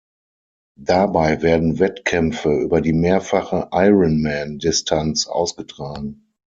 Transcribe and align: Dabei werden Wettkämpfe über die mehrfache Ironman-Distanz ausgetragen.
Dabei 0.81 1.43
werden 1.43 1.77
Wettkämpfe 1.77 2.49
über 2.49 2.81
die 2.81 2.91
mehrfache 2.91 3.69
Ironman-Distanz 3.71 5.27
ausgetragen. 5.27 6.33